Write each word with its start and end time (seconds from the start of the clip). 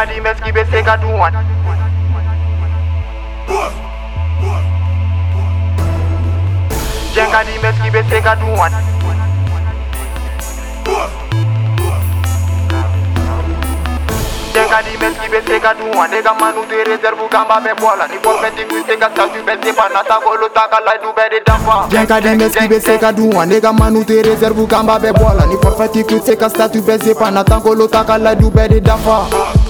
Sega 0.00 0.12
di 0.14 0.20
mes 0.22 0.40
ki 0.40 0.50
be 0.50 0.64
Sega 0.70 0.96
do 0.96 1.08
one. 1.12 1.34
Jenga 7.14 7.44
di 7.44 7.58
mes 7.60 7.78
ki 7.82 7.90
be 7.90 8.02
Sega 8.08 8.34
do 8.40 8.46
one. 8.46 8.72
Jenga 14.54 14.82
di 14.82 14.96
mes 14.96 15.18
ki 15.18 15.28
be 15.28 15.40
Sega 15.44 15.74
do 15.76 15.84
one. 15.98 16.08
Nega 16.10 16.32
manu 16.40 16.64
de 16.64 16.82
reserve 16.84 17.28
gamba 17.30 17.60
be 17.60 17.74
bola. 17.78 18.06
Ni 18.08 18.16
bol 18.22 18.38
beti 18.40 18.64
ku 18.66 18.80
Sega 18.86 19.14
sa 19.14 19.26
tu 19.28 19.42
be 19.44 19.52
se 19.62 19.72
pana 19.74 20.02
ta 20.02 20.18
golo 20.24 20.48
ta 20.48 20.64
kala 20.66 20.96
du 21.02 21.12
be 21.12 21.28
de 21.28 21.40
dampa. 21.42 21.86
Jenga 21.90 22.20
di 22.22 22.36
mes 22.38 22.54
ki 22.56 22.66
be 22.68 22.80
Sega 22.80 23.14
do 23.14 23.26
one. 23.26 23.50
Nega 23.50 23.70
manu 23.70 24.02
de 24.02 24.22
reserve 24.22 24.66
gamba 24.66 24.98
be 24.98 25.12
bola. 25.12 25.44
Ni 25.44 25.56
bol 25.60 25.72
beti 25.76 26.02
ku 26.08 26.16
Sega 26.24 26.48
sa 26.48 26.68
tu 26.70 26.80
be 26.80 26.96
se 26.98 27.12
pana 27.14 27.44
ta 27.44 27.58
golo 27.60 27.86
ta 27.86 28.02
kala 28.02 28.34
du 28.34 28.48
be 28.50 28.66
de 28.66 28.80
dampa. 28.80 29.49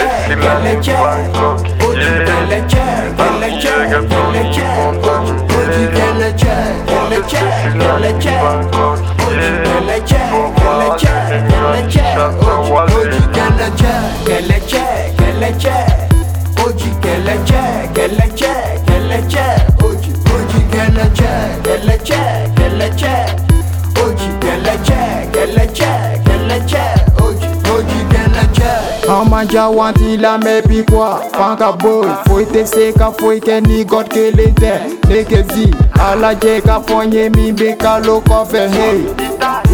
Amanja 29.10 29.64
tila 29.94 30.38
la 30.38 30.62
piqua, 30.62 31.20
Panka 31.32 31.72
boy 31.76 32.06
Foite 32.28 32.64
seka 32.64 33.08
ka 33.44 33.58
ni 33.66 33.82
god 33.84 34.08
ke 34.08 34.30
leten 34.30 35.00
les 35.10 35.26
zi 35.52 35.66
Ala 35.98 36.32
je 36.36 36.60
ka 36.60 36.78
fonye 36.80 37.28
mi 37.34 37.50
be 37.50 37.72
ka 37.74 37.98
lo 37.98 38.20
kofe 38.20 38.68
Hey 38.70 39.00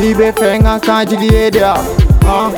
Ibe 0.00 0.32
fenga 0.38 0.80
je 1.06 1.16
edea 1.36 1.74
ah. 2.24 2.50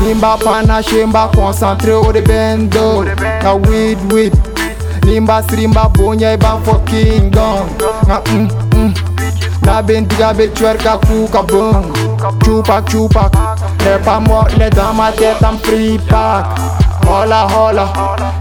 Limba 0.03 0.37
pana 0.37 0.83
shemba 0.83 1.29
concentré 1.35 1.93
au 1.93 2.13
de 2.13 2.21
bendo 2.21 3.05
Ka 3.41 3.55
weed 3.55 3.99
weed 4.13 4.33
Limba 5.05 5.43
srimba 5.43 5.89
bonya 5.95 6.33
iba 6.35 6.59
fucking 6.65 7.31
gong 7.31 7.69
Na 8.09 8.21
mm 8.27 8.49
mm 8.75 8.95
Na 9.65 9.83
bendiga 9.83 10.33
be 10.35 10.49
twerka 10.49 10.99
kuka 11.07 11.43
bong 11.43 11.85
chupa 12.43 12.83
chupa, 12.89 13.31
N'est 13.85 13.99
pas 14.05 14.21
mort, 14.21 14.47
n'est 14.59 14.71
dans 14.71 14.93
ma 14.93 15.11
tête 15.13 15.43
en 15.43 15.57
free 15.59 15.99
pack 16.09 16.45
Hola 17.09 17.47
hola 17.47 17.87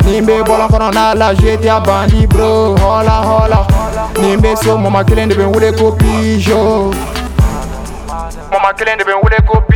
Nimbe 0.05 0.43
bola 0.45 0.67
corona 0.69 1.13
la 1.15 1.33
j'étais 1.35 1.69
à 1.69 1.79
bandi 1.79 2.27
bro 2.27 2.75
Hola 2.75 3.21
hola 3.25 3.65
Nimbe 4.21 4.55
so 4.57 4.77
mama 4.77 5.03
kelen 5.03 5.29
de 5.29 5.35
ben 5.35 5.47
wule 5.47 5.71
ko 5.77 5.91
pijo 5.91 6.91
Mama 8.51 8.73
kelen 8.73 8.97
ben 9.05 9.15
wule 9.21 9.37
ko 9.47 9.61
pijo 9.69 9.72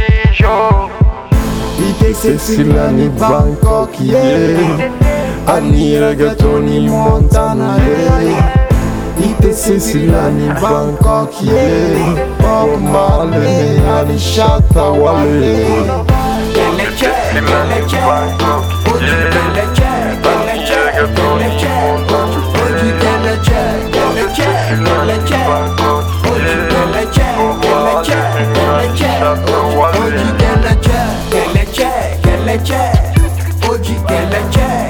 Siciliani, 2.19 3.09
Bangkok, 3.09 3.91
yeah 3.99 4.91
Ani 5.45 5.95
ragazoni 5.99 6.77
in 6.85 6.89
Montana, 6.89 7.77
yeah 7.77 9.17
Ite 9.21 9.53
Siciliani, 9.53 10.47
Bangkok, 10.59 11.31
yeah 11.43 12.25
Bob 12.39 12.81
Marley, 12.81 13.77
Ali 13.85 14.17
Shatta, 14.17 14.89
Wale 14.97 16.03
Beleke, 16.55 17.13
Beleke, 17.35 18.01
Bangkok, 18.01 19.01
yeah 19.01 19.86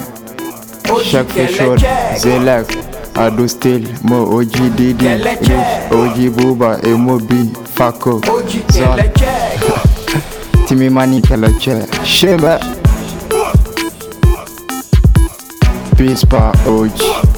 Check 1.04 1.28
for 1.36 1.48
sure 1.48 1.78
Zelek 2.18 2.78
Ado 3.16 3.48
Still 3.48 3.84
Mo 4.04 4.24
OG 4.38 4.54
Didi 4.78 5.08
Rich 5.10 5.52
OG 5.92 6.18
Booba 6.38 6.78
Emo 6.88 7.20
B 7.20 7.50
Fako 7.76 8.20
Zon 8.70 9.00
Give 10.74 10.80
me 10.80 10.90
money 10.90 11.22
tell 11.22 11.44
a 11.44 11.54
chill 11.60 11.86
shimmer 12.04 12.58
peace 15.96 16.26
bar 16.26 16.52
ouch 16.66 17.33